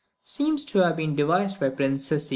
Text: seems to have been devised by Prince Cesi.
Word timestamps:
seems 0.23 0.65
to 0.65 0.79
have 0.79 0.97
been 0.97 1.15
devised 1.15 1.59
by 1.59 1.69
Prince 1.69 2.09
Cesi. 2.09 2.29